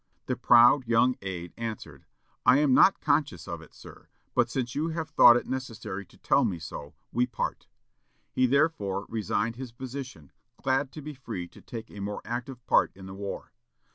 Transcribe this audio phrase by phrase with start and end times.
[0.25, 2.07] The proud young aid answered,
[2.43, 6.17] "I am not conscious of it, sir; but since you have thought it necessary to
[6.17, 7.67] tell me so, we part."
[8.31, 10.31] He therefore resigned his position,
[10.63, 13.53] glad to be free to take a more active part in the war.